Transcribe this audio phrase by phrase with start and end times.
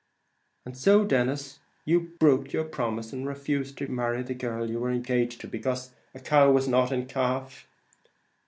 [0.65, 4.89] "And so, Denis, you broke your promise, and refused to marry the girl you were
[4.89, 7.67] engaged to, because a cow was not in calf?"